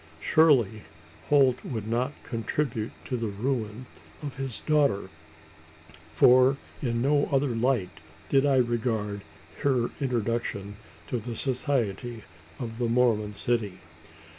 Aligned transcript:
Surely 0.19 0.81
Holt 1.29 1.63
would 1.63 1.87
not 1.87 2.11
contribute 2.23 2.91
to 3.05 3.15
the 3.15 3.27
ruin 3.27 3.85
of 4.23 4.37
his 4.37 4.61
daughter 4.61 5.11
for 6.15 6.57
in 6.81 7.03
no 7.03 7.29
other 7.31 7.49
light 7.49 7.91
did 8.27 8.43
I 8.43 8.55
regard 8.55 9.21
her 9.59 9.91
introduction 10.01 10.77
to 11.09 11.19
the 11.19 11.35
society 11.35 12.23
of 12.57 12.79
the 12.79 12.87
Mormon 12.87 13.35
city? 13.35 13.77